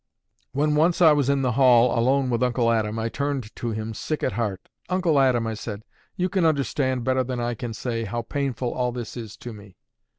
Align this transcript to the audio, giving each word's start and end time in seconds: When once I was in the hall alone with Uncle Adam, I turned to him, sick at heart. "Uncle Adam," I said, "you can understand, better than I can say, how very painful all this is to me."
When 0.51 0.73
once 0.73 0.99
I 0.99 1.11
was 1.11 1.29
in 1.29 1.43
the 1.43 1.51
hall 1.51 1.95
alone 1.95 2.31
with 2.31 2.41
Uncle 2.41 2.71
Adam, 2.71 2.97
I 2.97 3.07
turned 3.07 3.55
to 3.57 3.69
him, 3.69 3.93
sick 3.93 4.23
at 4.23 4.31
heart. 4.31 4.67
"Uncle 4.89 5.19
Adam," 5.19 5.45
I 5.45 5.53
said, 5.53 5.83
"you 6.15 6.27
can 6.27 6.43
understand, 6.43 7.03
better 7.03 7.23
than 7.23 7.39
I 7.39 7.53
can 7.53 7.71
say, 7.75 8.05
how 8.05 8.23
very 8.23 8.45
painful 8.47 8.73
all 8.73 8.91
this 8.91 9.15
is 9.15 9.37
to 9.37 9.53
me." 9.53 9.77